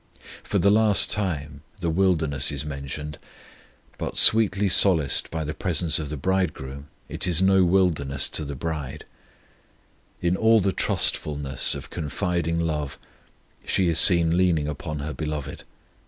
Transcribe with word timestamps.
For 0.41 0.57
the 0.57 0.71
last 0.71 1.11
time 1.11 1.61
the 1.79 1.91
wilderness 1.91 2.51
is 2.51 2.65
mentioned; 2.65 3.19
but 3.99 4.17
sweetly 4.17 4.67
solaced 4.67 5.29
by 5.29 5.43
the 5.43 5.53
presence 5.53 5.99
of 5.99 6.09
the 6.09 6.17
Bridegroom, 6.17 6.87
it 7.07 7.27
is 7.27 7.39
no 7.39 7.63
wilderness 7.63 8.27
to 8.29 8.43
the 8.43 8.55
bride. 8.55 9.05
In 10.19 10.35
all 10.35 10.59
the 10.59 10.73
trustfulness 10.73 11.75
of 11.75 11.91
confiding 11.91 12.59
love 12.59 12.97
she 13.63 13.89
is 13.89 13.99
seen 13.99 14.35
leaning 14.35 14.67
upon 14.67 14.97
her 14.97 15.13
Beloved. 15.13 15.65